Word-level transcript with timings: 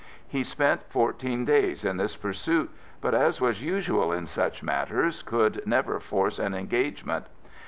He 0.27 0.43
spent 0.43 0.81
fourteen 0.89 1.45
days 1.45 1.85
in 1.85 1.97
this 1.97 2.15
pursuit 2.15 2.71
but 3.01 3.13
as 3.13 3.39
was 3.39 3.61
usual 3.61 4.11
in 4.11 4.25
such 4.25 4.63
matters, 4.63 5.21
could 5.21 5.61
never 5.67 5.99
force 5.99 6.39
an 6.39 6.55
engagement. 6.55 7.27